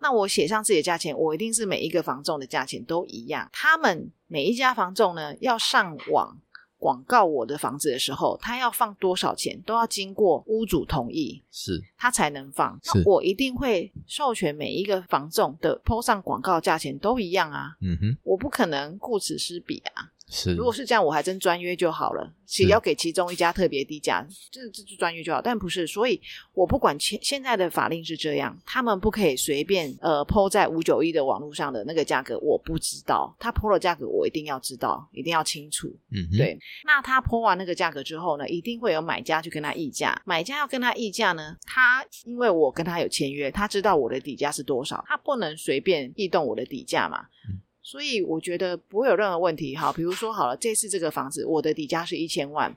[0.00, 3.48] 那我写上自己的价钱，我一定是每一个房仲的价钱都一样。
[3.52, 6.38] 他们每一家房仲呢，要上网
[6.84, 12.78] 广告我的房子的时候，他要放多少钱，都要经过屋主同意，是他才能放。
[12.82, 20.12] 是那我一定会授权每一个房仲的 PO 上广告价钱都一样啊，嗯哼，我不可能顾此失彼啊。
[20.28, 20.54] 是。
[20.54, 25.40] 如果是这样，我还真专约就好了，只要给其中一家特别低价，这这就专约就好。
[25.40, 26.20] 但不是，所以
[26.52, 35.88] 我不管现现在的法令是这样，他们不可以随便呃抛在五九一的网络上的那个价格，我不知道，他抛了价格我一定要知道，一定要清楚。
[36.10, 40.20] 嗯哼，对，那他抛完那个价格之后呢，一定会有买家去跟他议价。
[40.24, 47.26] 买家要跟他议价呢，他因为我跟他有签约，他知道我的底价是多少，他不能随便异动我的底价嘛。
[47.48, 49.76] 嗯所以我觉得不会有任何问题。
[49.76, 52.74] 好，比如说好了，这次这个房子我的底价是一千万，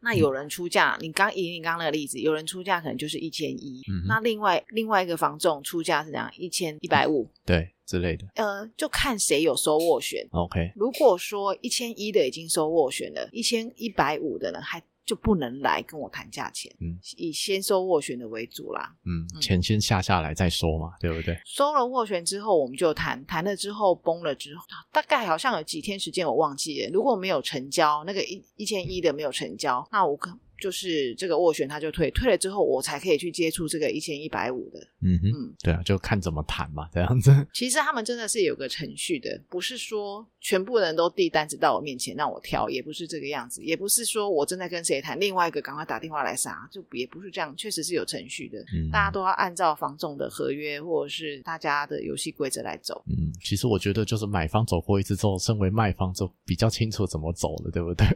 [0.00, 6.30] 那有人出价，你刚以你刚刚那个例子，有人出价可能就是一千一那另外另外一个房仲出价是怎样？
[6.36, 8.24] 一千一百五，对之类的。
[8.36, 10.24] 呃，就看谁有收斡旋。
[10.30, 18.94] OK，如果说一千一的已经收斡旋了，一千一百五的呢，还就不能来跟我谈价钱，嗯以先收斡旋的为主啦。
[19.06, 21.40] 嗯，钱先下下来再说嘛，对不对？
[21.46, 26.90] 收了斡旋之后，我们就谈，谈了之后崩了之后，大概好像有几天时间我忘记了。
[26.92, 34.80] 如果没有成交，那个一一千一的没有成交，那我可就是这个斡旋他就退，退了之后我才可以去接触这个一千一百五的。
[35.00, 37.32] 嗯哼，嗯，对啊，就看怎么谈嘛，这样子。
[37.54, 53.04] 其实他们真的是有个程序的，不是说全部人都递单子到我面前让我挑，也不是这个样子，也不是说我正在跟谁谈，另外一个赶快打电话来杀，就也不是这样，确实是有程序的，嗯，大家都要按照房仲的合约或者是大家的游戏规则来走。
[53.06, 58.06] 嗯，其实我觉得就是买方走过一次之后，身为卖方就比较清楚怎么走了，对不对？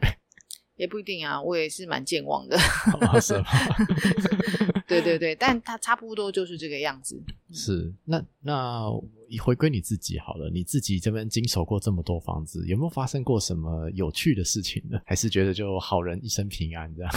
[0.75, 2.57] 也不一定啊，我也是蛮健忘的，
[3.11, 3.45] 哦是吗？
[4.87, 7.21] 对对对，但他差不多就是这个样子。
[7.51, 8.89] 是，那那
[9.41, 14.99] 回归你自己好了，你自己这边经手过这么多房子，有没有发生过什么有趣的事情呢？
[15.05, 17.11] 还是觉得就好人一生平安这样？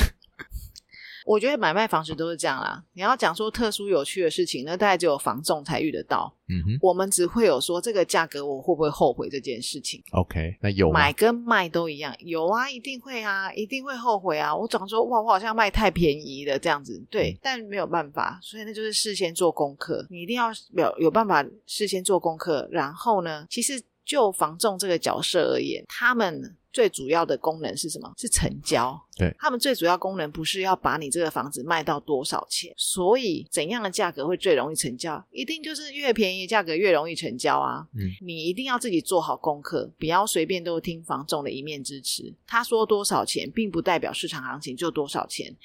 [1.27, 2.83] 我觉得买卖房子都是这样啦。
[2.93, 6.33] 你要讲说特殊有趣的事情，那大概只有房仲才遇得到。
[6.49, 10.01] 嗯哼我们只会有说这个价格我会不会后悔这件事情。
[10.12, 14.55] ，OK，那有吗买跟卖都一样，有啊，一定会啊，一定会后悔啊。
[14.55, 22.69] 我总说哇，我好像卖太便宜了这样子，对，嗯但没有办法，所以那就是事先做功课，你一定要有有办法事先做功课。
[22.71, 28.12] 然后呢，其实就房仲这个角色而言，他们最主要的功能是什么？
[28.19, 28.95] 是成交。
[29.17, 35.25] 对他们最主要功能不是要把你这个房子卖到多少钱，所以怎样的价格会最容易成交？
[35.31, 37.89] 一定就是越便宜价格越容易成交啊。
[37.95, 42.31] 嗯，你一定要自己做好功课，不要随便都听房仲的一面之词。
[42.47, 45.57] 他说多少钱，并不代表市场行情就多少钱。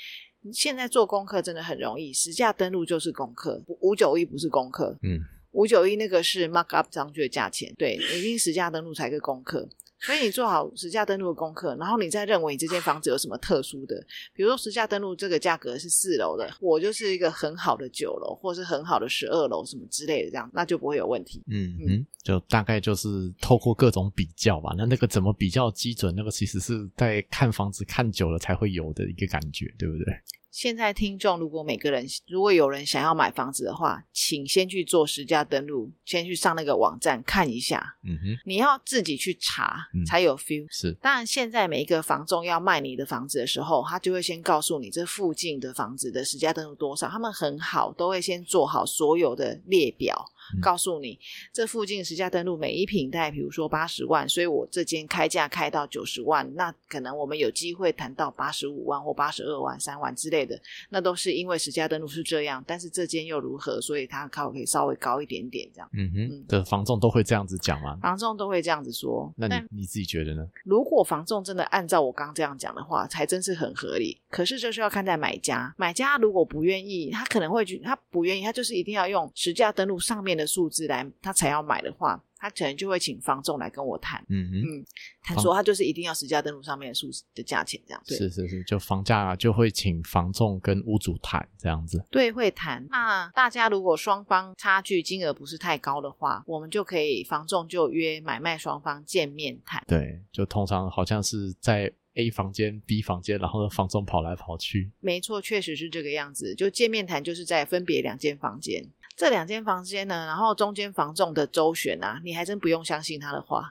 [0.44, 5.20] 你现在做功课真的很容易，实价登录就是功课，五九一不是功课，嗯，
[5.52, 9.68] 五九一那个是 mark up 上去的价钱，对，一定实价登录才是功课。
[10.02, 13.96] 所以你做好实价登录的功课，然后你再认为你这间房子有什么特殊的，
[14.34, 21.44] 比如说实价登录这个价格是四楼的，我就是一个很好的九楼，或是很好的十二楼什么之类的，这样那就不会有问题。
[21.48, 24.74] 嗯嗯，就大概就是透过各种比较吧。
[24.78, 26.14] 那那个怎么比较基准？
[26.16, 30.06] 那个其实是在看房子看久了才会有的一个感觉，对不对？
[30.52, 37.96] 现在听众如果每个人如果有人想要买房子的话，请先去做实价登录，先去上那个网站看一下。
[38.04, 40.68] 嗯哼，你要自己去查嗯才有 feel。
[40.70, 47.08] 是，当然，现在每一个房仲要卖你的房子的时候，他就会先告诉你这附近的房子的实价登录多少。
[47.08, 51.20] 他们很好，都会先做好所有的列表，嗯告诉你
[51.54, 65.90] 这附近实价登录每一平大概比如说八十万，所以我这间开价开到九十万，那可能我们有机会谈到八十五万或八十二万、三万之类的，那都是因为实价登录是这样，但是这间又如何，所以它靠可以稍微高一点点这样。
[65.94, 67.98] 嗯哼嗯，的房仲都会这样子讲吗？
[68.02, 70.48] 房仲都会这样子说，那你你自己觉得呢？
[70.64, 74.20] 如果房仲真的按照我刚刚这样讲的话，才真是很合理。
[74.30, 84.24] 可是就是要看在买家，买家如果不愿意，他可能会觉他不愿意，他就是一定要用实价登录上面面的数字来，他才要买的话，他可能就会请房仲来跟我谈。
[84.30, 84.86] 嗯，嗯，
[85.22, 88.02] 他说他就是一定要实价登录上面的数的价钱这样。
[88.08, 92.02] 对是是是，就房价就会请房仲跟屋主谈这样子。
[92.10, 92.88] 对，会谈。
[92.90, 99.84] 那大家如果双方差距金额不是太高的话，我们就可以房仲就约买卖双方见面谈。
[99.86, 104.92] 对，就通常好像是在 A 房间、B 房间，然后房仲跑来跑去。
[105.00, 106.54] 没错，确实是这个样子。
[106.54, 108.86] 就见面谈，就是在分别两间房间，
[109.22, 113.70] 这两间房间呢，然后中间房仲的周旋啊，你还真不用相信他的话。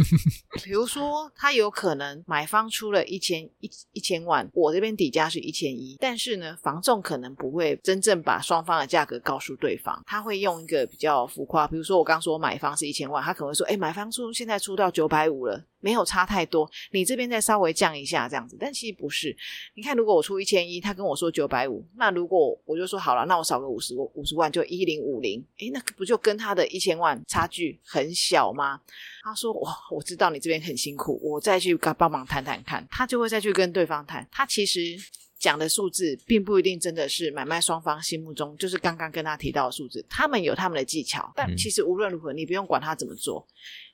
[0.62, 15.64] 比如说，他有可能买方出了一千一一千万，我这边底价是一千一，但是呢，房仲可能不会真正把双方的价格告诉对方，他会用一个比较浮夸，比如说我刚说买方是一千万，他可能会说，哎，买方出现在出到九百五了。
[15.82, 19.34] 没有差太多，你这边再稍微降一下这样子，但其实不是。
[19.74, 28.80] 你看，如果我出一千一，他跟我说九百五，那如果我就说好了，那我少个五十五十万，就一零五零，诶，那不就跟他的一千万差距很小吗？
[29.22, 34.26] 他说哇，我知道你这边很辛苦，我再去跟帮忙谈谈看，他就会再去跟对方谈。
[34.32, 34.96] 他其实
[35.38, 43.46] 讲的数字，并不一定真的是买卖双方心目中就是刚刚跟他提到的数字，他们有他们的技巧，但其实无论如何，你不用管他怎么做。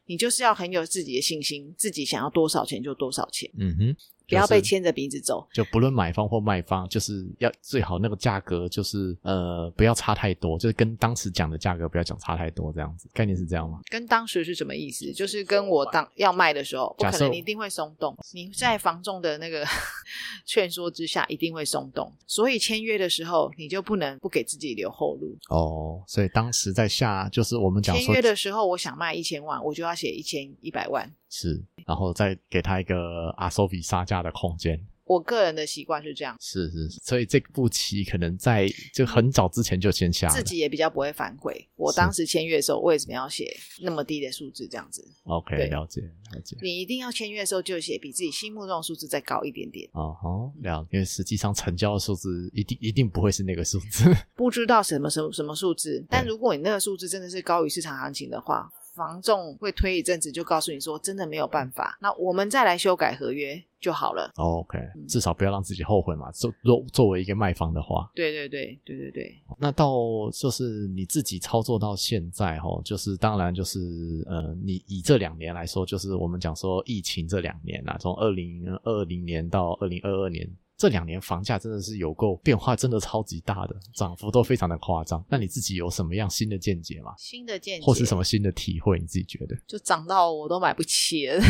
[0.09, 3.97] 你就是要很有自己的信心，自己想要多少钱就多少钱，嗯哼，
[4.29, 5.47] 不要被牵着鼻子走。
[5.53, 13.81] 就不论买方或卖方，就是要最好那个价格就是呃不要差太多，就是跟当时讲的价格不要讲差太多，这样子概念是这样吗？
[13.91, 15.13] 跟当时是什么意思？
[15.13, 18.17] 就是跟我当要卖的时候，不可能你一定会松动。
[18.33, 19.65] 你在房仲的那个
[20.45, 22.13] 劝说之下，一定会松动。
[22.27, 25.37] 所以签约的时候，你就不能不给自己留后路。
[25.49, 31.11] 哦，所以当时在下就是我们讲签约的时候，我想卖一千万，我就要写一千一百万。
[31.29, 34.79] 是，然后再给他一个阿索比杀价的空间。
[35.05, 40.35] 我个人的习惯是这样，是是，是所以这步棋可能在就很早之前就先下了。
[40.35, 41.69] 自己也比较不会反悔。
[41.77, 44.67] 我当时签约的时候，为什么要写那么低的数字？
[44.67, 46.57] 这样子，OK，对了解了解。
[46.61, 49.89] 你一定要签约的时候就写比自己心目中的数字再高一点点。
[49.93, 54.13] 哦吼，了解，因为实际上成交的数字一定一定不会是那个数字。
[54.35, 64.33] 不知道什么什么什么数字，但如果你那个数字真的是高于市场行情的话，房仲会推一阵子就告诉你说真的没有办法，那我们再来修改合约就好了。
[64.37, 66.33] OK，至嗯少不要让自己后悔嘛。
[66.33, 69.95] 作作作为一个卖方的话，对对对对对对，那到
[70.33, 80.49] 就是你自己操作到现在哈，就是当然就是呃，你以这两年来说，就是我们讲说疫情这两年啊，从二零二零年到二零二二年。
[80.77, 85.25] 这两年房价真的是有够变化，真的超级大的，涨幅都非常的夸张。
[85.29, 87.15] 那你自己有什么样新的见解吗？
[87.17, 88.99] 新的见解或是什么新的体会？
[88.99, 89.57] 你自己觉得？
[89.67, 91.41] 就涨到我都买不起了，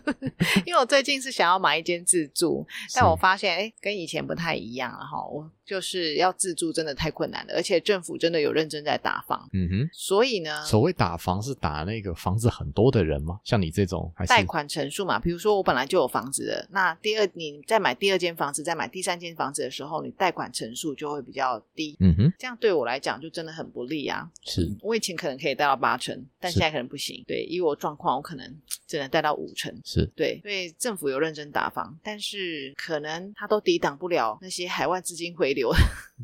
[0.66, 5.26] 因为我最近是想要买一间自住，但我发现哎，跟以前不太一样了哈。
[5.26, 13.40] 我就是要自住真的太困难了，而且政府真的有认真在打房，嗯哼，所以呢，所谓打房是打那个房子很多的人吗？
[13.42, 24.28] 像你这种还是贷款成数嘛，比如说我本来就有房子的，那第二你再买第二间房子，再买第三间房子的时候，你贷款成数就会比较低，嗯哼，这样对我来讲就真的很不利啊。
[24.44, 27.24] 是我以前可能可以贷到八成，但是现在可能不行。
[27.26, 28.54] 对，以我状况，我可能
[28.86, 29.72] 只能贷到五成。
[29.84, 35.72] 是，对，所以政府有认真打房，但是可能它都抵挡不了那些海外资金回流，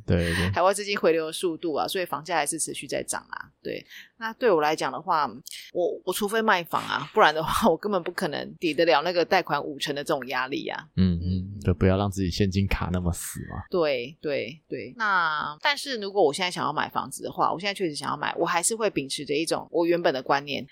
[0.05, 3.51] 对对， 海外资金回流的速度啊，所以房价还是持续在涨啊。
[3.62, 3.84] 对，
[4.23, 5.29] 那对我来讲的话，
[5.73, 10.81] 我我除非卖房啊，不然的话， 我根本不可能抵得了那个贷款五成的这种压力啊。
[10.97, 13.64] 嗯嗯，就不要让自己现金卡那么死嘛。
[13.68, 20.64] 对对对，那但是如果我现在想要买房子的话，我现在确实想要买，我还是会秉持着一种我原本的观念，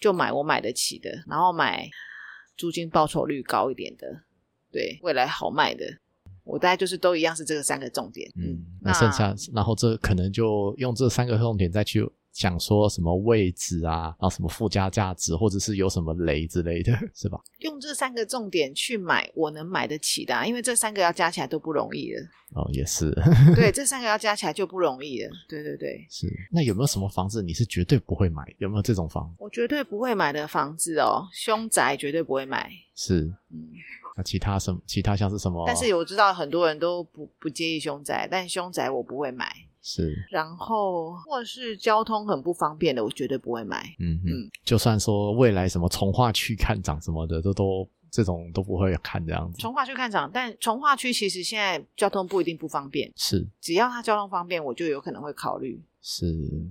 [0.00, 1.86] 就买我买得起的，然后买
[2.56, 4.06] 租金报酬率高一点的，
[4.72, 5.84] 对，未来好卖的。
[6.44, 17.40] 我大概就是都一样是这个三个重点，嗯，那剩下，然后这可能就用这三个重点再去想说什么位置啊，然后什么附加价值，或者是有什么雷之类的， 是吧？
[17.60, 22.20] 用这三个重点去买我能买得起的、啊，因为这三个要加起来都不容易了。
[22.54, 23.10] 哦，也是，
[23.54, 25.30] 对， 这三个要加起来就不容易了。
[25.48, 26.30] 对对对，是。
[26.52, 28.44] 那有没有什么房子你是绝对不会买？
[28.58, 29.34] 有没有这种房？
[29.38, 32.70] 我绝对不会买的房子哦，凶宅绝对不会买。
[32.94, 33.22] 是。
[33.50, 33.70] 嗯，
[34.14, 34.78] 那其他什么？
[34.86, 35.64] 其他像是什么？
[35.66, 39.50] 但是我知道很多人都不不介意凶宅，但凶宅我不会买。
[39.88, 43.84] 是，然后或是交通很不方便的，我绝对不会买。
[44.00, 49.58] 嗯嗯嗯，就算说未来什么从化区看涨什么的，都都这种都不会看这样子。
[49.60, 55.80] 从化区看涨，但从化区其实现在交通不一定不方便，是只要它交通方便，我就有可能会考虑。
[56.08, 56.24] 是，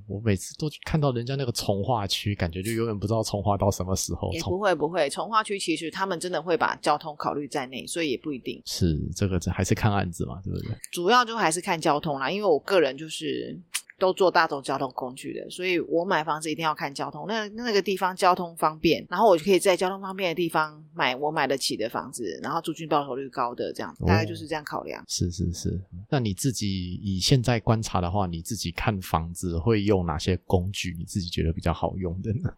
[0.08, 4.32] 我每次都看到人家那个从化区，感觉就永远不知道从化到什么时候。
[4.32, 8.62] 也不会不会，从化区其实他们真的会把交通考虑在内，所以也不一定。
[8.66, 10.70] 是这个，这还是看案子嘛，对不对？
[10.90, 13.60] 主要就还是看交通啦，因为我个人就是
[13.98, 25.04] 都坐大众交通工具的，所以我买房子一定要看交通，那那个地方交通方便，然后我就可以在交通方便的地方买我买得起的房子，然后租金报酬率高的这样，大概就是这样考量。
[25.08, 30.96] 是是是，那你自己以现在观察的话，你自己看房子会用哪些工具？
[30.98, 32.54] 你自己觉得比较好用的呢？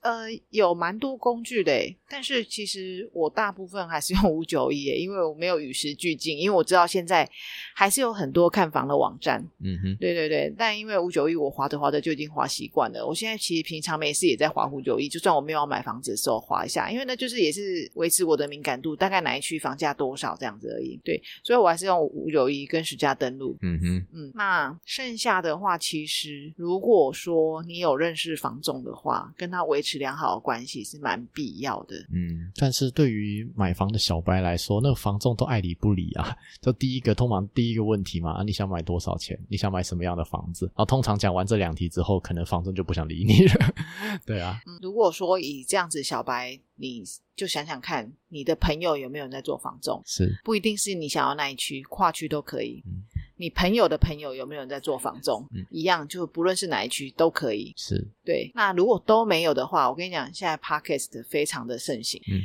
[0.00, 1.72] 呃，有蛮多工具的，
[2.08, 7.28] 但是其实我大部分还是用五九一，因为我没有与时俱进，因为我知道现在
[7.74, 31.96] 还是有很多看房的网站，嗯哼，对对对，但因为五九一我划着划着就已经划习惯了，我现在其实平常没事也在划五九一，就算我没有要买房子的时候划一下，因为那就是也是维持我的敏感度，大概哪一区房价多少这样子而已，对，所以我还是用五九一跟实价登录，嗯哼，嗯，那剩下的话，其实如果说你有认识房总的话，跟他维持良好的关系是蛮必要的。
[32.12, 36.36] 嗯，但是对于买房的小白来说，那个房仲都爱理不理啊。
[36.60, 39.38] 就第一个，通常第一个问题嘛，啊，你想买多少钱？
[39.48, 40.66] 你想买什么样的房子？
[40.66, 43.74] 然后通常讲完这两题之后，可能房仲就不想理你了。
[44.26, 47.02] 对啊，嗯，如果说以这样子小白，你
[47.34, 50.02] 就想想看，你的朋友有没有人在做房仲？
[50.04, 52.82] 是，不一定是你想要那一区，跨区都可以。
[52.86, 53.02] 嗯
[53.36, 55.46] 你朋友的朋友有没有人在做房中？
[55.54, 57.72] 嗯一样，就不论是哪一区都可以。
[57.76, 62.20] 是，对，那如果都没有的话，我跟你讲，现在 podcast 非常的盛行。
[62.30, 62.40] 嗯，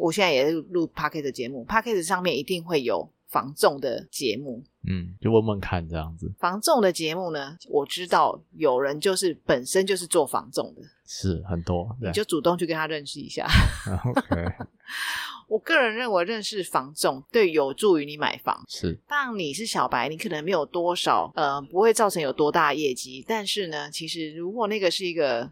[0.00, 4.62] 我现在也是录 podcast 的节目，podcast 上面一定会有房仲的节目。
[4.88, 6.32] 嗯，就问问看这样子。
[6.38, 13.46] 防重的节目呢，我知道有人就是本身就是做防重的，是很多，你就主动去跟他认识一下。
[14.04, 14.44] ，OK，
[15.48, 18.64] 我个人认为认识房仲对有助于你买房。
[18.68, 23.24] 是，当你是小白，你可能没有多少，呃，不会造成有多大业绩。
[23.26, 25.48] 但是呢，其实如果那个是一个，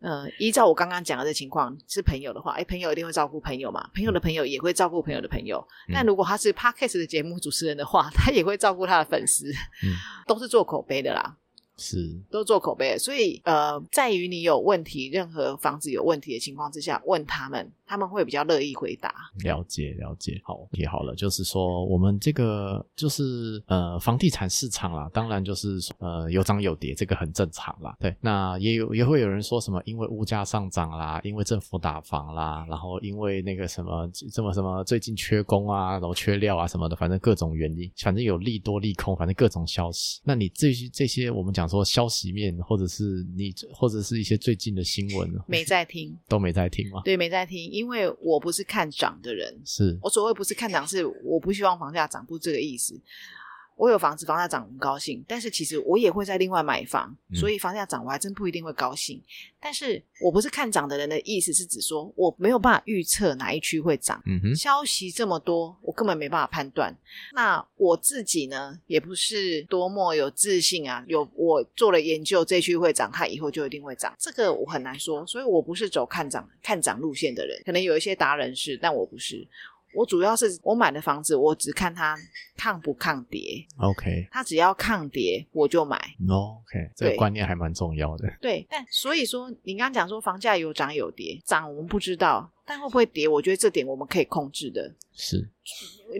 [0.00, 5.58] 呃，依照我刚刚讲的这情况是朋友的话，哎，朋友一定会照顾朋友嘛，朋友的朋友也会照顾朋友的朋友。
[5.88, 9.50] 嗯那如果他是 podcast 的节目主持人的话，他也会照顾他的粉丝，
[9.84, 9.94] 嗯。
[10.26, 11.36] 都是做口碑的啦。
[11.76, 19.14] 是，都做口碑的，所以呃，在于你有问题，任何房子有问题的情况之下，问他们，他们会比较乐意回答。
[19.44, 27.94] 了解了解，好，也好了，就是说我们这个就是呃房地产市场啦，当然就是说呃有涨有跌，这个很正常啦。
[28.00, 40.18] 对，那也有也会有人说什么，因为物价上涨啦，因为政府打房啦，然后因为那个什么这么什么最近缺工啊，然后缺料啊什么的，反正各种原因，反正有利多利空，反正各种消息。
[40.24, 47.02] 那你这些这些我们讲说消息面，或者是你或者是一些最近的新闻，没在听，都没在听吗？
[47.04, 49.60] 对，没在听，因为我不是看涨的人。
[49.64, 52.98] 是，我所谓不是看涨，是我不希望房价涨，不是这个意思。
[53.82, 59.20] 我有房子，房价涨很高兴，但是其实我也会在另外买房，嗯所以房价涨我还真不一定会高兴。
[59.58, 66.96] 但是我不是看涨的人的意思是指说我没有办法预测哪一区会涨，嗯哼，消息这么多，我根本没办法判断。
[67.34, 75.26] 那我自己呢，也不是多么有自信啊，有我做了研究，这区会涨，它以后就一定会涨，这个我很难说。
[75.26, 79.44] 所以我不是走看涨看涨路线的人，可能有一些达人是，但我不是。
[79.94, 82.16] 我主要是我买的房子，我只看它
[82.56, 84.26] 抗不抗跌，OK。
[84.30, 85.96] 它只要抗跌我就买。
[86.28, 88.32] OK，这个对观念还蛮重要的。
[88.40, 94.94] 对，但所以说你刚刚讲说房价有涨有跌，涨我们不知道，但会不会跌，我觉得这点我们可以控制的。
[95.14, 95.46] 是，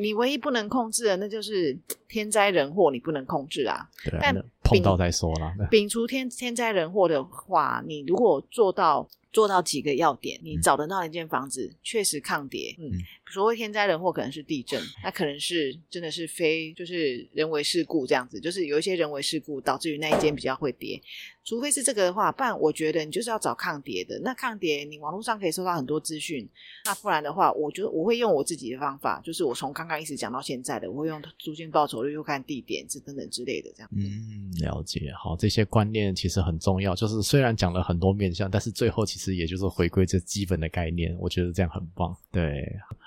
[0.01, 1.77] 你唯一不能控制的，那就是
[2.09, 3.89] 天灾人祸，你不能控制啊。
[4.05, 5.55] 对啊，但碰到再说啦。
[5.70, 12.93] 摒除天天灾人祸的话，你如果做到做到几个要点，你嗯找得到一间房子确实抗跌，嗯嗯，
[13.33, 21.01] 所谓天灾人祸可能是地震，那可能是真的是非就是人为事故这样子，就是有一些人为事故导致于那一间比较会跌，
[21.45, 24.20] 除非是这个的话，不然我觉得你就是要找抗跌的。
[24.22, 26.49] 那抗跌你网络上可以收到很多资讯，
[26.85, 33.91] 那不然的话，我觉得我会用我自己的方法，就是我从刚刚一直讲到现在的，我会用租金报酬率，又看地点这等等之类的这样。
[33.97, 35.11] 嗯，了解。
[35.18, 36.95] 好，这些观念其实很重要。
[36.95, 41.16] 就是虽然讲了很多面向，但是最后其实也就是回归这基本的概念。
[41.18, 42.14] 我觉得这样很棒。
[42.30, 42.64] 对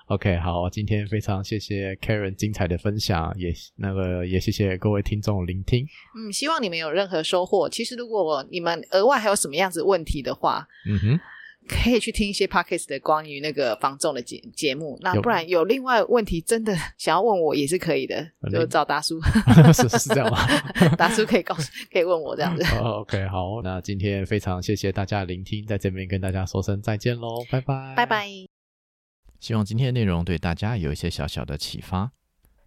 [0.08, 5.86] ，OK，好，今天非常谢谢 Karen 精彩的分享，也那个也谢谢各位听众的聆听。
[6.18, 7.70] 嗯，希望你们有任何收获。
[7.70, 11.20] 其实，如果你们额外还有什么样子问题的话，嗯哼，
[11.68, 14.98] 可以去听一些 podcast 的关于那个防重的节节目。
[15.02, 19.20] 那不然有另外问题真的想要问我也是可以的，就找达叔，
[19.74, 20.38] 是是这样吗？
[20.96, 22.64] 达叔可以告诉可以问我这样子。
[22.76, 28.55] 哦 OK，好，那今天非常谢谢大家的聆听，在这边跟大家说声再见喽，拜拜，拜拜。
[29.46, 32.10] 希望今天的内容对大家有一些小小的启发。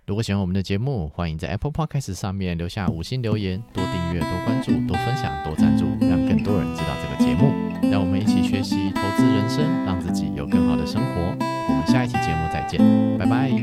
[0.07, 7.53] 如果喜欢我们的节目欢迎在 apple podcast 上面留下五星留言多订阅多关注多分享多赞助让更多人知道这个节目。
[7.91, 11.37] 让我们一起学习投资人生让自己有更好的生活。
[11.69, 12.79] 我们下一期节目再见
[13.19, 13.58] 拜拜。